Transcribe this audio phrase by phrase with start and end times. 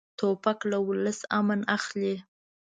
[0.17, 2.15] توپک له ولس امن اخلي.